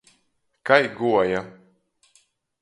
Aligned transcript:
Kai 0.69 0.85
guoja. 0.99 1.41